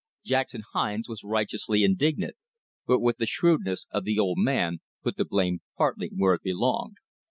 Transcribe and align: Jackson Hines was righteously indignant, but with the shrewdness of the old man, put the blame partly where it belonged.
Jackson 0.25 0.63
Hines 0.73 1.07
was 1.07 1.23
righteously 1.23 1.83
indignant, 1.83 2.35
but 2.87 3.01
with 3.01 3.17
the 3.17 3.27
shrewdness 3.27 3.85
of 3.91 4.03
the 4.03 4.17
old 4.17 4.39
man, 4.39 4.79
put 5.03 5.15
the 5.15 5.25
blame 5.25 5.59
partly 5.77 6.09
where 6.11 6.33
it 6.33 6.41
belonged. 6.41 6.95